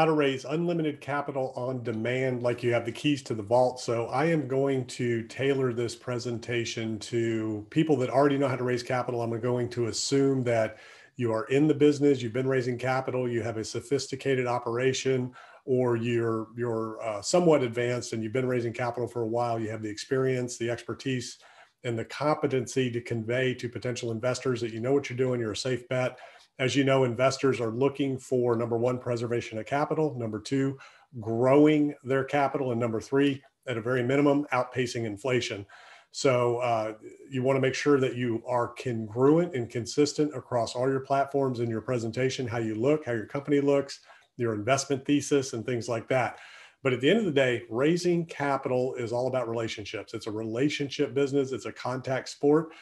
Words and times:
how 0.00 0.06
to 0.06 0.12
raise 0.12 0.46
unlimited 0.46 0.98
capital 0.98 1.52
on 1.54 1.82
demand 1.82 2.42
like 2.42 2.62
you 2.62 2.72
have 2.72 2.86
the 2.86 2.92
keys 2.92 3.20
to 3.20 3.34
the 3.34 3.42
vault. 3.42 3.78
So 3.78 4.06
I 4.06 4.24
am 4.24 4.48
going 4.48 4.86
to 4.86 5.24
tailor 5.24 5.74
this 5.74 5.94
presentation 5.94 6.98
to 7.00 7.66
people 7.68 7.96
that 7.98 8.08
already 8.08 8.38
know 8.38 8.48
how 8.48 8.56
to 8.56 8.64
raise 8.64 8.82
capital. 8.82 9.20
I'm 9.20 9.38
going 9.38 9.68
to 9.68 9.88
assume 9.88 10.42
that 10.44 10.78
you 11.16 11.34
are 11.34 11.44
in 11.48 11.68
the 11.68 11.74
business, 11.74 12.22
you've 12.22 12.32
been 12.32 12.48
raising 12.48 12.78
capital, 12.78 13.28
you 13.28 13.42
have 13.42 13.58
a 13.58 13.64
sophisticated 13.64 14.46
operation, 14.46 15.34
or 15.66 15.96
you're 15.96 16.46
you're 16.56 16.98
uh, 17.02 17.20
somewhat 17.20 17.62
advanced 17.62 18.14
and 18.14 18.22
you've 18.22 18.32
been 18.32 18.48
raising 18.48 18.72
capital 18.72 19.06
for 19.06 19.20
a 19.20 19.28
while. 19.28 19.60
You 19.60 19.68
have 19.68 19.82
the 19.82 19.90
experience, 19.90 20.56
the 20.56 20.70
expertise, 20.70 21.40
and 21.84 21.98
the 21.98 22.06
competency 22.06 22.90
to 22.90 23.02
convey 23.02 23.52
to 23.52 23.68
potential 23.68 24.12
investors 24.12 24.62
that 24.62 24.72
you 24.72 24.80
know 24.80 24.94
what 24.94 25.10
you're 25.10 25.18
doing. 25.18 25.40
You're 25.40 25.52
a 25.52 25.56
safe 25.56 25.86
bet 25.88 26.18
as 26.58 26.76
you 26.76 26.84
know, 26.84 27.04
investors 27.04 27.60
are 27.60 27.70
looking 27.70 28.18
for 28.18 28.56
number 28.56 28.76
one, 28.76 28.98
preservation 28.98 29.58
of 29.58 29.66
capital, 29.66 30.14
number 30.18 30.40
two, 30.40 30.78
growing 31.20 31.94
their 32.04 32.24
capital, 32.24 32.70
and 32.70 32.80
number 32.80 33.00
three, 33.00 33.42
at 33.66 33.76
a 33.76 33.80
very 33.80 34.02
minimum, 34.02 34.46
outpacing 34.52 35.04
inflation. 35.04 35.64
So 36.12 36.58
uh, 36.58 36.94
you 37.30 37.42
want 37.42 37.56
to 37.56 37.60
make 37.60 37.74
sure 37.74 38.00
that 38.00 38.16
you 38.16 38.42
are 38.46 38.74
congruent 38.74 39.54
and 39.54 39.70
consistent 39.70 40.34
across 40.34 40.74
all 40.74 40.88
your 40.88 41.00
platforms 41.00 41.60
in 41.60 41.70
your 41.70 41.80
presentation, 41.80 42.46
how 42.46 42.58
you 42.58 42.74
look, 42.74 43.04
how 43.06 43.12
your 43.12 43.26
company 43.26 43.60
looks, 43.60 44.00
your 44.36 44.54
investment 44.54 45.04
thesis, 45.04 45.52
and 45.52 45.64
things 45.64 45.88
like 45.88 46.08
that. 46.08 46.38
But 46.82 46.92
at 46.92 47.00
the 47.00 47.10
end 47.10 47.20
of 47.20 47.26
the 47.26 47.32
day, 47.32 47.62
raising 47.68 48.26
capital 48.26 48.94
is 48.94 49.12
all 49.12 49.28
about 49.28 49.48
relationships. 49.48 50.14
It's 50.14 50.26
a 50.26 50.32
relationship 50.32 51.14
business, 51.14 51.52
it's 51.52 51.66
a 51.66 51.72
contact 51.72 52.28
sport. 52.28 52.72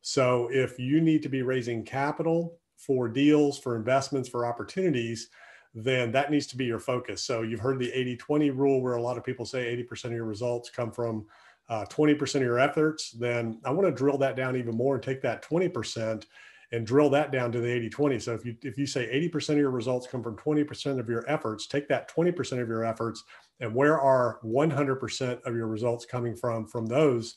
So 0.00 0.48
if 0.52 0.78
you 0.78 1.00
need 1.00 1.22
to 1.24 1.28
be 1.28 1.42
raising 1.42 1.84
capital 1.84 2.56
for 2.78 3.08
deals, 3.08 3.58
for 3.58 3.76
investments, 3.76 4.28
for 4.28 4.46
opportunities, 4.46 5.28
then 5.74 6.10
that 6.12 6.30
needs 6.30 6.46
to 6.46 6.56
be 6.56 6.64
your 6.64 6.78
focus. 6.78 7.22
So 7.22 7.42
you've 7.42 7.60
heard 7.60 7.78
the 7.78 7.92
80 7.92 8.16
20 8.16 8.50
rule 8.50 8.80
where 8.80 8.94
a 8.94 9.02
lot 9.02 9.18
of 9.18 9.24
people 9.24 9.44
say 9.44 9.76
80% 9.76 10.06
of 10.06 10.12
your 10.12 10.24
results 10.24 10.70
come 10.70 10.90
from 10.90 11.26
uh, 11.68 11.84
20% 11.84 12.36
of 12.36 12.42
your 12.42 12.58
efforts. 12.58 13.10
Then 13.10 13.60
I 13.64 13.70
want 13.70 13.86
to 13.86 13.92
drill 13.92 14.16
that 14.18 14.36
down 14.36 14.56
even 14.56 14.74
more 14.74 14.94
and 14.94 15.02
take 15.02 15.20
that 15.22 15.42
20% 15.42 16.24
and 16.72 16.86
drill 16.86 17.10
that 17.10 17.32
down 17.32 17.50
to 17.52 17.60
the 17.60 17.70
80 17.70 17.90
20. 17.90 18.18
So 18.18 18.34
if 18.34 18.44
you, 18.44 18.56
if 18.62 18.78
you 18.78 18.86
say 18.86 19.06
80% 19.30 19.50
of 19.50 19.58
your 19.58 19.70
results 19.70 20.06
come 20.06 20.22
from 20.22 20.36
20% 20.36 20.98
of 20.98 21.08
your 21.08 21.28
efforts, 21.28 21.66
take 21.66 21.88
that 21.88 22.10
20% 22.10 22.62
of 22.62 22.68
your 22.68 22.84
efforts 22.84 23.24
and 23.60 23.74
where 23.74 24.00
are 24.00 24.38
100% 24.44 25.42
of 25.44 25.54
your 25.54 25.66
results 25.66 26.04
coming 26.04 26.36
from 26.36 26.66
from 26.66 26.86
those 26.86 27.36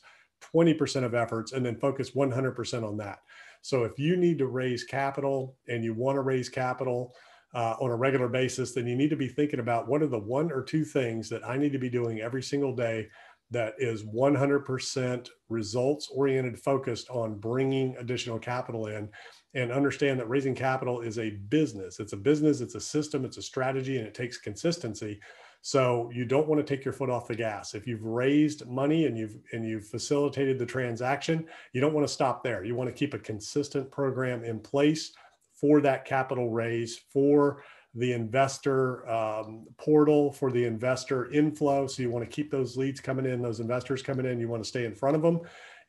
20% 0.54 1.04
of 1.04 1.14
efforts 1.14 1.52
and 1.52 1.64
then 1.64 1.76
focus 1.76 2.10
100% 2.10 2.86
on 2.86 2.96
that. 2.98 3.20
So 3.62 3.84
if 3.84 3.98
you 3.98 4.16
need 4.16 4.38
to 4.38 4.46
raise 4.46 4.84
capital 4.84 5.56
and 5.68 5.82
you 5.82 5.94
want 5.94 6.16
to 6.16 6.22
raise 6.22 6.48
capital 6.48 7.14
uh, 7.54 7.76
on 7.80 7.90
a 7.90 7.96
regular 7.96 8.28
basis, 8.28 8.72
then 8.72 8.86
you 8.86 8.96
need 8.96 9.10
to 9.10 9.16
be 9.16 9.28
thinking 9.28 9.60
about 9.60 9.88
what 9.88 10.02
are 10.02 10.08
the 10.08 10.18
one 10.18 10.50
or 10.50 10.62
two 10.62 10.84
things 10.84 11.28
that 11.28 11.46
I 11.46 11.56
need 11.56 11.72
to 11.72 11.78
be 11.78 11.90
doing 11.90 12.20
every 12.20 12.42
single 12.42 12.74
day 12.74 13.08
that 13.52 13.74
is 13.78 14.02
100% 14.04 15.28
results 15.50 16.08
oriented, 16.10 16.58
focused 16.58 17.08
on 17.10 17.38
bringing 17.38 17.94
additional 17.98 18.38
capital 18.38 18.86
in. 18.86 19.08
And 19.54 19.70
understand 19.70 20.18
that 20.18 20.28
raising 20.30 20.54
capital 20.54 21.02
is 21.02 21.18
a 21.18 21.30
business. 21.50 22.00
It's 22.00 22.14
a 22.14 22.16
business, 22.16 22.62
it's 22.62 22.74
a 22.74 22.80
system, 22.80 23.26
it's 23.26 23.36
a 23.36 23.42
strategy, 23.42 23.98
and 23.98 24.06
it 24.06 24.14
takes 24.14 24.38
consistency. 24.38 25.20
So 25.64 26.10
you 26.12 26.24
don't 26.24 26.48
want 26.48 26.64
to 26.64 26.76
take 26.76 26.84
your 26.84 26.92
foot 26.92 27.08
off 27.08 27.28
the 27.28 27.36
gas. 27.36 27.74
If 27.74 27.86
you've 27.86 28.02
raised 28.02 28.66
money 28.68 29.06
and 29.06 29.16
you've 29.16 29.36
and 29.52 29.64
you've 29.64 29.86
facilitated 29.86 30.58
the 30.58 30.66
transaction, 30.66 31.46
you 31.72 31.80
don't 31.80 31.94
want 31.94 32.06
to 32.06 32.12
stop 32.12 32.42
there. 32.42 32.64
You 32.64 32.74
want 32.74 32.90
to 32.90 32.94
keep 32.94 33.14
a 33.14 33.18
consistent 33.18 33.90
program 33.90 34.42
in 34.44 34.58
place 34.58 35.12
for 35.54 35.80
that 35.80 36.04
capital 36.04 36.50
raise, 36.50 36.98
for 36.98 37.62
the 37.94 38.12
investor 38.12 39.08
um, 39.08 39.66
portal, 39.76 40.32
for 40.32 40.50
the 40.50 40.64
investor 40.64 41.30
inflow. 41.30 41.86
So 41.86 42.02
you 42.02 42.10
want 42.10 42.28
to 42.28 42.34
keep 42.34 42.50
those 42.50 42.76
leads 42.76 43.00
coming 43.00 43.26
in, 43.26 43.40
those 43.40 43.60
investors 43.60 44.02
coming 44.02 44.26
in. 44.26 44.40
You 44.40 44.48
want 44.48 44.64
to 44.64 44.68
stay 44.68 44.84
in 44.84 44.96
front 44.96 45.14
of 45.14 45.22
them 45.22 45.40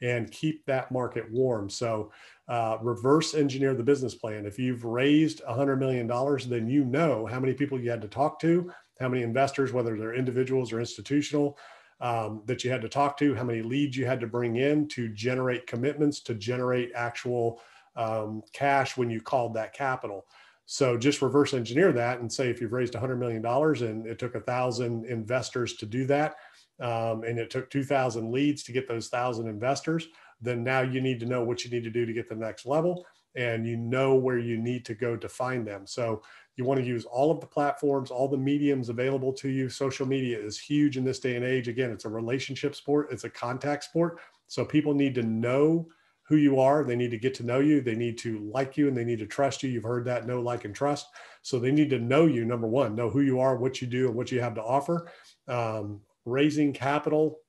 and 0.02 0.30
keep 0.32 0.66
that 0.66 0.92
market 0.92 1.32
warm. 1.32 1.70
So 1.70 2.12
uh, 2.50 2.78
reverse 2.82 3.34
engineer 3.34 3.74
the 3.74 3.84
business 3.84 4.14
plan. 4.14 4.46
If 4.46 4.60
you've 4.60 4.84
raised 4.84 5.42
$100 5.44 5.80
million, 5.80 6.08
then 6.50 6.68
you 6.68 6.84
know 6.84 7.26
how 7.26 7.40
many 7.40 7.54
people 7.54 7.80
you 7.80 7.90
had 7.90 8.02
to 8.02 8.08
talk 8.10 8.40
to, 8.42 8.70
how 9.00 9.10
many 9.10 9.24
investors, 9.24 9.74
whether 9.74 9.98
they're 9.98 10.14
individuals 10.14 10.72
or 10.72 10.80
institutional, 10.80 11.58
um, 12.02 12.42
that 12.46 12.64
you 12.64 12.72
had 12.72 12.82
to 12.82 12.90
talk 12.90 13.18
to, 13.18 13.34
how 13.36 13.44
many 13.44 13.62
leads 13.62 13.96
you 13.96 14.06
had 14.06 14.20
to 14.20 14.28
bring 14.28 14.58
in 14.58 14.88
to 14.90 15.10
generate 15.10 15.68
commitments, 15.68 16.20
to 16.22 16.34
generate 16.34 16.92
actual 16.96 17.62
um, 17.96 18.42
cash 18.52 18.98
when 18.98 19.10
you 19.10 19.22
called 19.22 19.54
that 19.54 19.74
capital. 19.74 20.26
So 20.66 20.98
just 20.98 21.22
reverse 21.22 21.54
engineer 21.54 21.92
that 21.92 22.20
and 22.20 22.32
say 22.32 22.50
if 22.50 22.62
you've 22.62 22.74
raised 22.74 22.94
$100 22.94 23.18
million 23.18 23.46
and 23.46 24.08
it 24.08 24.18
took 24.18 24.36
a 24.36 24.42
thousand 24.42 25.06
investors 25.06 25.74
to 25.76 25.86
do 25.86 26.06
that, 26.06 26.36
um, 26.80 27.24
and 27.24 27.38
it 27.38 27.50
took 27.50 27.70
2,000 27.70 28.32
leads 28.32 28.64
to 28.64 28.72
get 28.72 28.88
those 28.88 29.10
thousand 29.10 29.48
investors, 29.48 30.08
then 30.42 30.64
now 30.64 30.82
you 30.82 31.02
need 31.02 31.20
to 31.20 31.26
know 31.26 31.44
what 31.44 31.64
you 31.64 31.72
need 31.72 31.84
to 31.84 31.90
do 31.90 32.06
to 32.06 32.14
get 32.14 32.28
the 32.28 32.36
next 32.36 32.66
level 32.66 33.06
and 33.36 33.66
you 33.68 33.78
know 33.78 34.16
where 34.16 34.38
you 34.38 34.58
need 34.58 34.86
to 34.86 34.94
go 34.94 35.16
to 35.16 35.28
find 35.28 35.66
them. 35.66 35.88
So 35.88 36.22
you 36.56 36.66
want 36.66 36.80
to 36.80 36.86
use 36.86 37.06
all 37.06 37.32
of 37.32 37.40
the 37.40 37.48
platforms, 37.48 38.12
all 38.12 38.28
the 38.28 38.38
mediums 38.38 38.90
available 38.90 39.34
to 39.34 39.50
you. 39.50 39.70
Social 39.70 40.06
media 40.06 40.40
is 40.40 40.60
huge 40.60 40.98
in 40.98 41.04
this 41.04 41.20
day 41.20 41.36
and 41.36 41.46
age. 41.46 41.68
Again, 41.68 41.92
it's 41.92 42.06
a 42.06 42.10
relationship 42.10 42.76
sport, 42.76 43.08
it's 43.12 43.24
a 43.24 43.30
contact 43.30 43.84
sport. 43.84 44.20
So 44.48 44.64
people 44.64 44.94
need 44.94 45.16
to 45.16 45.24
know 45.24 45.88
who 46.24 46.38
you 46.38 46.60
are. 46.60 46.84
They 46.84 46.96
need 46.96 47.12
to 47.12 47.18
get 47.18 47.34
to 47.36 47.44
know 47.44 47.60
you. 47.60 47.82
They 47.82 47.96
need 47.96 48.18
to 48.20 48.40
like 48.52 48.78
you 48.78 48.88
and 48.88 48.96
they 48.96 49.04
need 49.04 49.20
to 49.20 49.26
trust 49.26 49.62
you. 49.62 49.70
You've 49.70 49.84
heard 49.84 50.06
that 50.06 50.26
know, 50.26 50.42
like, 50.42 50.64
and 50.64 50.74
trust. 50.74 51.08
So 51.42 51.60
they 51.60 51.72
need 51.72 51.90
to 51.90 52.00
know 52.00 52.26
you, 52.28 52.46
number 52.46 52.68
one, 52.68 52.96
know 52.96 53.10
who 53.10 53.22
you 53.22 53.40
are, 53.40 53.58
what 53.58 53.82
you 53.82 53.88
do, 53.88 54.08
and 54.08 54.16
what 54.16 54.32
you 54.32 54.40
have 54.40 54.56
to 54.56 54.64
offer. 54.64 55.10
Um, 55.48 56.02
raising 56.26 56.72
capital 56.72 57.40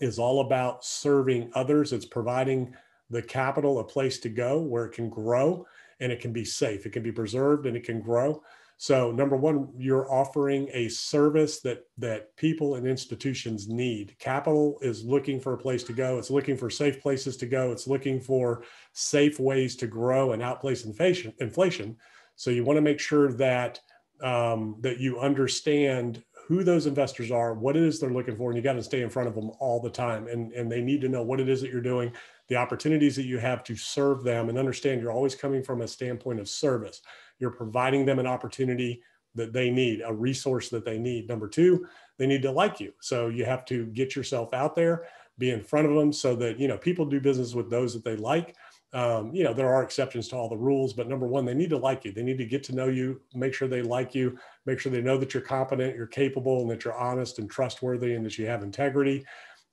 is 0.00 0.18
all 0.18 0.40
about 0.40 0.84
serving 0.84 1.50
others, 1.54 1.92
it's 1.92 2.06
providing 2.06 2.74
the 3.10 3.22
capital 3.22 3.78
a 3.78 3.84
place 3.84 4.18
to 4.20 4.28
go 4.28 4.60
where 4.60 4.86
it 4.86 4.92
can 4.92 5.08
grow 5.08 5.66
and 6.00 6.12
it 6.12 6.20
can 6.20 6.32
be 6.32 6.44
safe. 6.44 6.86
It 6.86 6.92
can 6.92 7.02
be 7.02 7.12
preserved 7.12 7.66
and 7.66 7.76
it 7.76 7.84
can 7.84 8.00
grow. 8.00 8.42
So 8.78 9.10
number 9.10 9.36
one, 9.36 9.72
you're 9.78 10.12
offering 10.12 10.68
a 10.72 10.88
service 10.88 11.60
that 11.60 11.84
that 11.96 12.36
people 12.36 12.74
and 12.74 12.86
institutions 12.86 13.68
need. 13.68 14.14
Capital 14.18 14.78
is 14.82 15.04
looking 15.04 15.40
for 15.40 15.54
a 15.54 15.58
place 15.58 15.82
to 15.84 15.94
go. 15.94 16.18
It's 16.18 16.30
looking 16.30 16.58
for 16.58 16.68
safe 16.68 17.00
places 17.00 17.38
to 17.38 17.46
go. 17.46 17.72
It's 17.72 17.86
looking 17.86 18.20
for 18.20 18.64
safe 18.92 19.40
ways 19.40 19.76
to 19.76 19.86
grow 19.86 20.32
and 20.32 20.42
outplace 20.42 20.84
inflation. 20.84 21.96
So 22.34 22.50
you 22.50 22.64
want 22.64 22.76
to 22.76 22.82
make 22.82 23.00
sure 23.00 23.32
that 23.32 23.80
um, 24.22 24.76
that 24.80 24.98
you 24.98 25.20
understand 25.20 26.22
who 26.46 26.62
those 26.62 26.86
investors 26.86 27.30
are, 27.32 27.54
what 27.54 27.76
it 27.76 27.82
is 27.82 27.98
they're 27.98 28.10
looking 28.10 28.36
for, 28.36 28.50
and 28.50 28.56
you 28.56 28.62
got 28.62 28.74
to 28.74 28.82
stay 28.82 29.02
in 29.02 29.10
front 29.10 29.28
of 29.28 29.34
them 29.34 29.50
all 29.58 29.80
the 29.80 29.90
time. 29.90 30.28
And, 30.28 30.52
and 30.52 30.70
they 30.70 30.80
need 30.80 31.00
to 31.00 31.08
know 31.08 31.22
what 31.22 31.40
it 31.40 31.48
is 31.48 31.60
that 31.60 31.72
you're 31.72 31.80
doing, 31.80 32.12
the 32.48 32.56
opportunities 32.56 33.16
that 33.16 33.24
you 33.24 33.38
have 33.38 33.64
to 33.64 33.76
serve 33.76 34.22
them, 34.22 34.48
and 34.48 34.58
understand 34.58 35.00
you're 35.00 35.12
always 35.12 35.34
coming 35.34 35.62
from 35.62 35.82
a 35.82 35.88
standpoint 35.88 36.40
of 36.40 36.48
service. 36.48 37.02
You're 37.38 37.50
providing 37.50 38.06
them 38.06 38.18
an 38.18 38.26
opportunity 38.26 39.02
that 39.34 39.52
they 39.52 39.70
need, 39.70 40.02
a 40.04 40.12
resource 40.12 40.68
that 40.70 40.84
they 40.84 40.98
need. 40.98 41.28
Number 41.28 41.48
two, 41.48 41.86
they 42.18 42.26
need 42.26 42.42
to 42.42 42.50
like 42.50 42.80
you. 42.80 42.92
So 43.00 43.28
you 43.28 43.44
have 43.44 43.64
to 43.66 43.86
get 43.86 44.16
yourself 44.16 44.54
out 44.54 44.74
there, 44.74 45.04
be 45.38 45.50
in 45.50 45.62
front 45.62 45.86
of 45.86 45.94
them 45.94 46.12
so 46.12 46.34
that, 46.36 46.58
you 46.58 46.68
know, 46.68 46.78
people 46.78 47.04
do 47.04 47.20
business 47.20 47.54
with 47.54 47.68
those 47.68 47.92
that 47.92 48.04
they 48.04 48.16
like 48.16 48.56
um, 48.92 49.30
you 49.34 49.44
know, 49.44 49.52
there 49.52 49.72
are 49.74 49.82
exceptions 49.82 50.28
to 50.28 50.36
all 50.36 50.48
the 50.48 50.56
rules, 50.56 50.92
but 50.92 51.08
number 51.08 51.26
one, 51.26 51.44
they 51.44 51.52
need 51.52 51.70
to 51.70 51.76
like 51.76 52.04
you. 52.04 52.12
They 52.12 52.22
need 52.22 52.38
to 52.38 52.46
get 52.46 52.62
to 52.64 52.74
know 52.74 52.86
you, 52.86 53.20
make 53.34 53.52
sure 53.52 53.68
they 53.68 53.82
like 53.82 54.14
you, 54.14 54.38
make 54.64 54.78
sure 54.78 54.92
they 54.92 55.02
know 55.02 55.18
that 55.18 55.34
you're 55.34 55.42
competent, 55.42 55.96
you're 55.96 56.06
capable, 56.06 56.62
and 56.62 56.70
that 56.70 56.82
you're 56.82 56.96
honest 56.96 57.38
and 57.38 57.50
trustworthy, 57.50 58.14
and 58.14 58.24
that 58.24 58.38
you 58.38 58.46
have 58.46 58.62
integrity. 58.62 59.24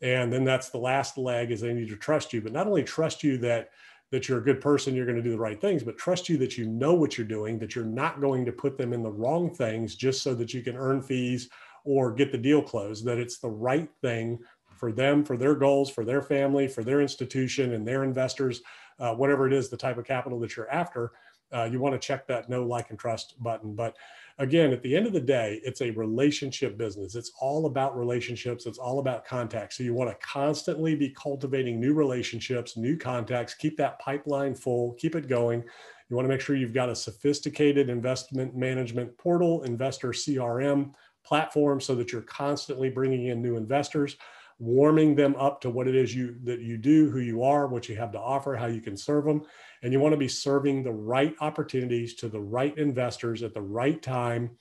And 0.02 0.32
then 0.32 0.44
that's 0.44 0.70
the 0.70 0.78
last 0.78 1.18
leg 1.18 1.52
is 1.52 1.62
they 1.62 1.74
need 1.74 1.90
to 1.90 1.96
trust 1.96 2.34
you, 2.34 2.42
but 2.42 2.52
not 2.52 2.68
only 2.68 2.84
trust 2.84 3.24
you 3.24 3.38
that 3.40 3.70
that 4.12 4.30
you're 4.30 4.38
a 4.38 4.44
good 4.44 4.62
person, 4.62 4.94
you're 4.94 5.08
going 5.08 5.18
to 5.18 5.24
do 5.24 5.32
the 5.32 5.40
right 5.40 5.60
things, 5.60 5.82
but 5.82 5.98
trust 5.98 6.30
you 6.30 6.38
that 6.38 6.56
you 6.56 6.68
know 6.68 6.94
what 6.94 7.18
you're 7.18 7.26
doing, 7.26 7.58
that 7.58 7.74
you're 7.74 7.84
not 7.84 8.22
going 8.22 8.46
to 8.46 8.52
put 8.52 8.78
them 8.78 8.94
in 8.94 9.02
the 9.02 9.10
wrong 9.10 9.52
things 9.52 9.96
just 9.96 10.22
so 10.22 10.36
that 10.36 10.54
you 10.54 10.62
can 10.62 10.78
earn 10.78 11.02
fees 11.02 11.50
or 11.84 12.12
get 12.12 12.32
the 12.32 12.38
deal 12.38 12.62
closed, 12.62 13.04
that 13.06 13.18
it's 13.18 13.40
the 13.40 13.50
right 13.50 13.90
thing 14.04 14.38
for 14.78 14.92
them, 14.92 15.26
for 15.26 15.36
their 15.36 15.56
goals, 15.56 15.90
for 15.90 16.06
their 16.06 16.22
family, 16.22 16.68
for 16.68 16.84
their 16.84 17.02
institution 17.02 17.74
and 17.74 17.88
their 17.88 18.04
investors 18.04 18.62
uh, 19.00 19.14
whatever 19.14 19.48
it 19.48 19.54
is, 19.54 19.70
the 19.70 19.78
type 19.78 19.98
of 19.98 20.06
capital 20.06 20.40
that 20.40 20.56
you're 20.56 20.70
after, 20.70 21.12
uh, 21.54 21.66
you 21.66 21.80
want 21.80 21.94
to 21.94 22.00
check 22.00 22.28
that 22.28 22.50
know 22.50 22.64
like, 22.64 22.90
and 22.90 23.00
trust 23.00 23.36
button. 23.42 23.76
But 23.76 23.96
again, 24.40 24.72
at 24.72 24.82
the 24.82 24.96
end 24.96 25.06
of 25.06 25.14
the 25.14 25.22
day, 25.22 25.62
it's 25.64 25.82
a 25.82 25.92
relationship 25.92 26.78
business. 26.78 27.16
It's 27.16 27.32
all 27.40 27.66
about 27.66 27.98
relationships. 27.98 28.66
It's 28.66 28.78
all 28.78 29.00
about 29.00 29.26
contacts. 29.26 29.78
So 29.78 29.84
you 29.84 29.94
want 29.94 30.10
to 30.10 30.26
constantly 30.26 30.96
be 30.96 31.10
cultivating 31.10 31.80
new 31.80 31.94
relationships, 31.94 32.78
new 32.78 32.98
contacts, 32.98 33.54
keep 33.54 33.78
that 33.78 34.00
pipeline 34.00 34.56
full, 34.56 34.94
keep 34.94 35.16
it 35.16 35.28
going. 35.28 35.64
You 36.10 36.16
want 36.16 36.26
to 36.26 36.30
make 36.30 36.42
sure 36.42 36.56
you've 36.56 36.74
got 36.74 36.90
a 36.90 36.96
sophisticated 36.96 37.90
investment 37.90 38.56
management 38.56 39.18
portal, 39.18 39.64
investor 39.64 40.10
CRM 40.10 40.92
platform 41.24 41.80
so 41.80 41.96
that 41.96 42.12
you're 42.12 42.22
constantly 42.22 42.90
bringing 42.90 43.28
in 43.28 43.42
new 43.42 43.56
investors 43.56 44.18
warming 44.64 45.14
them 45.14 45.36
up 45.36 45.60
to 45.60 45.70
what 45.70 45.88
it 45.90 45.96
is 45.96 46.16
you 46.16 46.38
that 46.44 46.62
you 46.62 46.78
do, 46.78 47.10
who 47.10 47.20
you 47.20 47.44
are, 47.44 47.68
what 47.68 47.90
you 47.90 47.98
have 47.98 48.14
to 48.14 48.20
offer, 48.20 48.56
how 48.56 48.68
you 48.68 48.80
can 48.80 48.96
serve 48.96 49.26
them. 49.26 49.42
And 49.82 49.92
you 49.92 50.00
want 50.00 50.14
to 50.14 50.18
be 50.18 50.30
serving 50.30 50.84
the 50.84 50.92
right 50.92 51.36
opportunities 51.42 52.14
to 52.16 52.30
the 52.30 52.40
right 52.40 52.76
investors 52.78 53.44
at 53.44 53.54
the 53.54 53.62
right 53.62 54.02
time 54.02 54.52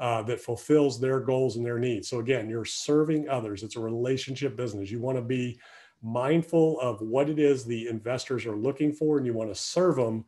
uh, 0.00 0.22
that 0.22 0.40
fulfills 0.40 1.00
their 1.00 1.20
goals 1.20 1.56
and 1.56 1.64
their 1.64 1.78
needs. 1.78 2.08
So 2.08 2.18
again, 2.18 2.50
you're 2.50 2.64
serving 2.64 3.28
others. 3.28 3.62
It's 3.62 3.76
a 3.76 3.80
relationship 3.80 4.56
business. 4.56 4.90
You 4.90 4.98
want 4.98 5.16
to 5.16 5.22
be 5.22 5.60
mindful 6.02 6.80
of 6.80 7.00
what 7.00 7.30
it 7.30 7.38
is 7.38 7.64
the 7.64 7.86
investors 7.86 8.44
are 8.46 8.56
looking 8.56 8.92
for, 8.92 9.18
and 9.18 9.26
you 9.26 9.32
want 9.32 9.54
to 9.54 9.60
serve 9.60 9.94
them 9.94 10.24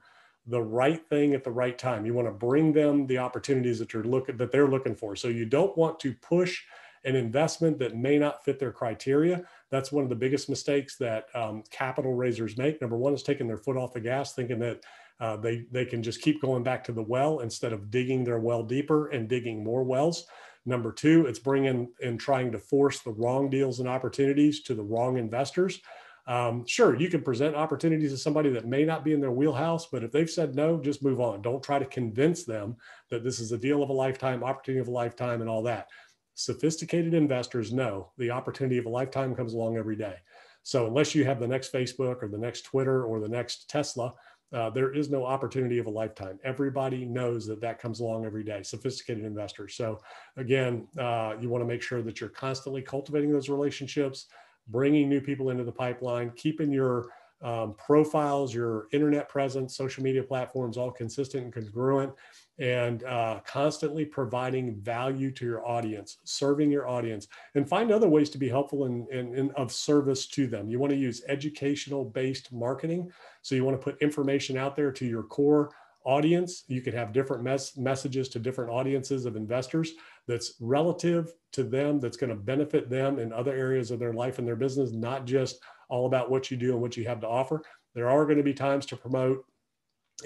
the 0.46 0.62
right 0.62 1.04
thing 1.08 1.34
at 1.34 1.42
the 1.42 1.50
right 1.50 1.76
time. 1.76 2.06
You 2.06 2.14
want 2.14 2.28
to 2.28 2.32
bring 2.32 2.72
them 2.72 3.06
the 3.08 3.18
opportunities 3.18 3.80
that 3.80 3.92
you're 3.92 4.04
looking 4.04 4.36
that 4.36 4.52
they're 4.52 4.68
looking 4.68 4.94
for. 4.94 5.16
So 5.16 5.26
you 5.26 5.46
don't 5.46 5.76
want 5.76 5.98
to 6.00 6.14
push 6.14 6.62
an 7.04 7.16
investment 7.16 7.78
that 7.78 7.96
may 7.96 8.18
not 8.18 8.44
fit 8.44 8.58
their 8.58 8.72
criteria. 8.72 9.42
That's 9.70 9.92
one 9.92 10.04
of 10.04 10.10
the 10.10 10.16
biggest 10.16 10.48
mistakes 10.48 10.96
that 10.98 11.26
um, 11.34 11.62
capital 11.70 12.14
raisers 12.14 12.56
make. 12.56 12.80
Number 12.80 12.96
one 12.96 13.14
is 13.14 13.22
taking 13.22 13.46
their 13.46 13.58
foot 13.58 13.76
off 13.76 13.92
the 13.92 14.00
gas, 14.00 14.34
thinking 14.34 14.58
that 14.60 14.80
uh, 15.20 15.36
they 15.36 15.66
they 15.70 15.84
can 15.84 16.02
just 16.02 16.22
keep 16.22 16.40
going 16.40 16.62
back 16.62 16.82
to 16.84 16.92
the 16.92 17.02
well 17.02 17.40
instead 17.40 17.72
of 17.72 17.90
digging 17.90 18.24
their 18.24 18.40
well 18.40 18.62
deeper 18.62 19.08
and 19.08 19.28
digging 19.28 19.62
more 19.62 19.84
wells. 19.84 20.26
Number 20.66 20.92
two, 20.92 21.26
it's 21.26 21.38
bringing 21.38 21.88
and 22.02 22.18
trying 22.18 22.50
to 22.52 22.58
force 22.58 23.00
the 23.00 23.12
wrong 23.12 23.50
deals 23.50 23.80
and 23.80 23.88
opportunities 23.88 24.62
to 24.62 24.74
the 24.74 24.82
wrong 24.82 25.18
investors. 25.18 25.80
Um, 26.26 26.64
sure, 26.66 26.96
you 26.98 27.10
can 27.10 27.22
present 27.22 27.54
opportunities 27.54 28.10
to 28.12 28.16
somebody 28.16 28.48
that 28.50 28.66
may 28.66 28.84
not 28.84 29.04
be 29.04 29.12
in 29.12 29.20
their 29.20 29.30
wheelhouse, 29.30 29.86
but 29.86 30.02
if 30.02 30.10
they've 30.10 30.30
said 30.30 30.54
no, 30.54 30.80
just 30.80 31.04
move 31.04 31.20
on. 31.20 31.42
Don't 31.42 31.62
try 31.62 31.78
to 31.78 31.84
convince 31.84 32.44
them 32.44 32.76
that 33.10 33.22
this 33.22 33.40
is 33.40 33.52
a 33.52 33.58
deal 33.58 33.82
of 33.82 33.90
a 33.90 33.92
lifetime, 33.92 34.42
opportunity 34.42 34.80
of 34.80 34.88
a 34.88 34.92
lifetime, 34.92 35.42
and 35.42 35.50
all 35.50 35.62
that. 35.64 35.88
Sophisticated 36.34 37.14
investors 37.14 37.72
know 37.72 38.10
the 38.18 38.30
opportunity 38.30 38.78
of 38.78 38.86
a 38.86 38.90
lifetime 38.90 39.34
comes 39.34 39.54
along 39.54 39.76
every 39.76 39.96
day. 39.96 40.16
So 40.62 40.86
unless 40.86 41.14
you 41.14 41.24
have 41.24 41.40
the 41.40 41.46
next 41.46 41.72
Facebook 41.72 42.22
or 42.22 42.28
the 42.28 42.38
next 42.38 42.62
Twitter 42.62 43.04
or 43.04 43.20
the 43.20 43.28
next 43.28 43.68
Tesla, 43.68 44.14
uh, 44.52 44.70
there 44.70 44.94
is 44.94 45.10
no 45.10 45.24
opportunity 45.24 45.78
of 45.78 45.86
a 45.86 45.90
lifetime. 45.90 46.38
Everybody 46.44 47.04
knows 47.04 47.46
that 47.46 47.60
that 47.60 47.80
comes 47.80 48.00
along 48.00 48.24
every 48.24 48.44
day, 48.44 48.62
sophisticated 48.62 49.24
investors. 49.24 49.74
So, 49.74 50.00
again, 50.36 50.86
uh, 50.98 51.34
you 51.40 51.48
want 51.48 51.62
to 51.62 51.66
make 51.66 51.82
sure 51.82 52.02
that 52.02 52.20
you're 52.20 52.30
constantly 52.30 52.80
cultivating 52.80 53.32
those 53.32 53.48
relationships, 53.48 54.26
bringing 54.68 55.08
new 55.08 55.20
people 55.20 55.50
into 55.50 55.64
the 55.64 55.72
pipeline, 55.72 56.30
keeping 56.36 56.70
your 56.70 57.06
um, 57.44 57.74
profiles, 57.74 58.54
your 58.54 58.88
internet 58.92 59.28
presence, 59.28 59.76
social 59.76 60.02
media 60.02 60.22
platforms 60.22 60.78
all 60.78 60.90
consistent 60.90 61.44
and 61.44 61.52
congruent, 61.52 62.12
and 62.58 63.04
uh, 63.04 63.40
constantly 63.46 64.04
providing 64.04 64.76
value 64.76 65.30
to 65.30 65.44
your 65.44 65.66
audience, 65.66 66.18
serving 66.24 66.70
your 66.70 66.88
audience, 66.88 67.28
and 67.54 67.68
find 67.68 67.92
other 67.92 68.08
ways 68.08 68.30
to 68.30 68.38
be 68.38 68.48
helpful 68.48 68.86
and, 68.86 69.06
and, 69.08 69.36
and 69.36 69.50
of 69.52 69.70
service 69.70 70.26
to 70.26 70.46
them. 70.46 70.68
You 70.68 70.78
want 70.78 70.92
to 70.92 70.98
use 70.98 71.22
educational 71.28 72.04
based 72.04 72.50
marketing. 72.50 73.12
So 73.42 73.54
you 73.54 73.64
want 73.64 73.78
to 73.78 73.84
put 73.84 74.00
information 74.00 74.56
out 74.56 74.74
there 74.74 74.90
to 74.92 75.04
your 75.04 75.24
core 75.24 75.70
audience. 76.04 76.64
You 76.68 76.80
could 76.80 76.94
have 76.94 77.12
different 77.12 77.42
mes- 77.42 77.76
messages 77.76 78.28
to 78.30 78.38
different 78.38 78.70
audiences 78.70 79.26
of 79.26 79.36
investors 79.36 79.92
that's 80.26 80.54
relative 80.60 81.32
to 81.52 81.64
them, 81.64 82.00
that's 82.00 82.16
going 82.16 82.30
to 82.30 82.36
benefit 82.36 82.88
them 82.88 83.18
in 83.18 83.32
other 83.32 83.52
areas 83.52 83.90
of 83.90 83.98
their 83.98 84.12
life 84.14 84.38
and 84.38 84.46
their 84.46 84.56
business, 84.56 84.92
not 84.92 85.26
just 85.26 85.60
all 85.88 86.06
about 86.06 86.30
what 86.30 86.50
you 86.50 86.56
do 86.56 86.72
and 86.72 86.80
what 86.80 86.96
you 86.96 87.04
have 87.06 87.20
to 87.20 87.28
offer. 87.28 87.62
There 87.94 88.10
are 88.10 88.24
going 88.24 88.38
to 88.38 88.42
be 88.42 88.54
times 88.54 88.86
to 88.86 88.96
promote 88.96 89.44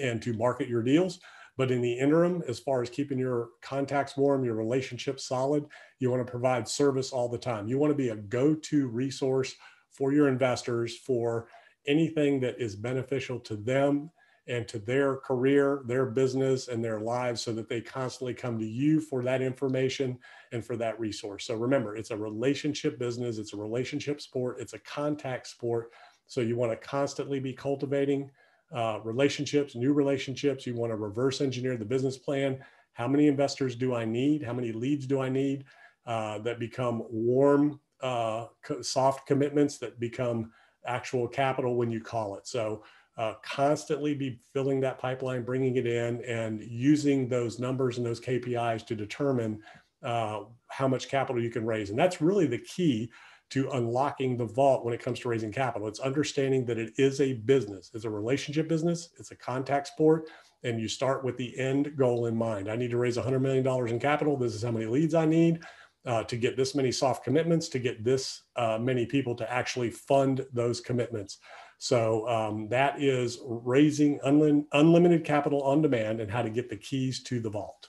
and 0.01 0.21
to 0.21 0.33
market 0.33 0.67
your 0.67 0.83
deals 0.83 1.19
but 1.59 1.71
in 1.71 1.81
the 1.81 1.91
interim, 1.91 2.41
as 2.47 2.57
far 2.57 2.81
as 2.81 2.89
keeping 2.89 3.19
your 3.19 3.49
contacts 3.61 4.15
warm, 4.15 4.45
your 4.45 4.55
relationships 4.55 5.27
solid, 5.27 5.65
you 5.99 6.09
want 6.09 6.25
to 6.25 6.31
provide 6.31 6.69
service 6.69 7.11
all 7.11 7.27
the 7.27 7.37
time. 7.37 7.67
You 7.67 7.77
want 7.77 7.91
to 7.91 7.97
be 7.97 8.09
a 8.09 8.15
go 8.15 8.55
to 8.55 8.87
resource 8.87 9.53
for 9.91 10.13
your 10.13 10.29
investors 10.29 10.97
for 10.99 11.49
anything 11.85 12.39
that 12.39 12.61
is 12.61 12.77
beneficial 12.77 13.41
to 13.41 13.57
them 13.57 14.09
and 14.49 14.67
to 14.67 14.79
their 14.79 15.17
career, 15.17 15.83
their 15.85 16.07
business, 16.07 16.67
and 16.67 16.83
their 16.83 16.99
lives 16.99 17.39
so 17.39 17.53
that 17.53 17.69
they 17.69 17.79
constantly 17.79 18.33
come 18.33 18.57
to 18.57 18.65
you 18.65 18.99
for 18.99 19.23
that 19.23 19.41
information 19.41 20.17
and 20.51 20.65
for 20.65 20.75
that 20.75 20.99
resource. 20.99 21.45
So 21.45 21.55
remember, 21.55 21.95
it's 21.95 22.09
a 22.09 22.17
relationship 22.17 22.97
business, 22.97 23.37
it's 23.37 23.53
a 23.53 23.57
relationship 23.57 24.19
sport, 24.19 24.57
it's 24.59 24.73
a 24.73 24.79
contact 24.79 25.47
sport. 25.47 25.91
So 26.25 26.41
you 26.41 26.57
want 26.57 26.71
to 26.71 26.87
constantly 26.87 27.39
be 27.39 27.53
cultivating 27.53 28.31
uh, 28.73 28.99
relationships, 29.03 29.75
new 29.75 29.93
relationships. 29.93 30.65
You 30.65 30.75
want 30.75 30.91
to 30.91 30.95
reverse 30.95 31.41
engineer 31.41 31.77
the 31.77 31.85
business 31.85 32.17
plan. 32.17 32.59
How 32.93 33.07
many 33.07 33.27
investors 33.27 33.75
do 33.75 33.93
I 33.93 34.03
need? 34.03 34.43
How 34.43 34.53
many 34.53 34.71
leads 34.71 35.05
do 35.05 35.21
I 35.21 35.29
need 35.29 35.65
uh, 36.05 36.39
that 36.39 36.59
become 36.59 37.03
warm, 37.09 37.79
uh, 38.01 38.47
soft 38.81 39.27
commitments 39.27 39.77
that 39.77 39.99
become 39.99 40.51
actual 40.85 41.27
capital 41.27 41.75
when 41.75 41.91
you 41.91 42.01
call 42.01 42.35
it? 42.35 42.47
So 42.47 42.83
uh, 43.19 43.33
constantly 43.43 44.15
be 44.15 44.39
filling 44.53 44.79
that 44.79 44.97
pipeline, 44.97 45.43
bringing 45.43 45.75
it 45.75 45.85
in, 45.85 46.23
and 46.23 46.63
using 46.63 47.27
those 47.27 47.59
numbers 47.59 47.97
and 47.97 48.05
those 48.05 48.21
KPIs 48.21 48.85
to 48.87 48.95
determine 48.95 49.61
uh, 50.01 50.43
how 50.69 50.87
much 50.87 51.09
capital 51.09 51.43
you 51.43 51.49
can 51.49 51.65
raise. 51.65 51.89
And 51.89 51.99
that's 51.99 52.21
really 52.21 52.47
the 52.47 52.59
key 52.59 53.11
to 53.49 53.69
unlocking 53.71 54.37
the 54.37 54.45
vault 54.45 54.85
when 54.85 54.93
it 54.93 55.01
comes 55.01 55.19
to 55.19 55.27
raising 55.27 55.51
capital. 55.51 55.89
It's 55.89 55.99
understanding 55.99 56.65
that 56.67 56.77
it 56.77 56.93
is 56.97 57.19
a 57.19 57.33
business, 57.33 57.91
it's 57.93 58.05
a 58.05 58.09
relationship 58.09 58.69
business, 58.69 59.09
it's 59.19 59.31
a 59.31 59.35
contact 59.35 59.87
sport, 59.87 60.29
and 60.63 60.79
you 60.79 60.87
start 60.87 61.25
with 61.25 61.35
the 61.35 61.57
end 61.59 61.97
goal 61.97 62.27
in 62.27 62.37
mind. 62.37 62.71
I 62.71 62.77
need 62.77 62.91
to 62.91 62.97
raise 62.97 63.17
$100 63.17 63.41
million 63.41 63.67
in 63.87 63.99
capital. 63.99 64.37
This 64.37 64.55
is 64.55 64.63
how 64.63 64.71
many 64.71 64.85
leads 64.85 65.13
I 65.13 65.25
need 65.25 65.59
uh, 66.05 66.23
to 66.23 66.37
get 66.37 66.55
this 66.55 66.73
many 66.73 66.91
soft 66.91 67.25
commitments, 67.25 67.67
to 67.69 67.79
get 67.79 68.01
this 68.01 68.43
uh, 68.55 68.77
many 68.79 69.05
people 69.05 69.35
to 69.35 69.51
actually 69.51 69.89
fund 69.89 70.45
those 70.53 70.79
commitments. 70.79 71.39
So 71.79 72.27
um, 72.27 72.67
that 72.69 73.01
is 73.01 73.39
raising 73.45 74.19
unlim- 74.19 74.65
unlimited 74.73 75.23
capital 75.25 75.63
on 75.63 75.81
demand 75.81 76.19
and 76.19 76.29
how 76.29 76.41
to 76.41 76.49
get 76.49 76.69
the 76.69 76.77
keys 76.77 77.23
to 77.23 77.39
the 77.39 77.49
vault. 77.49 77.88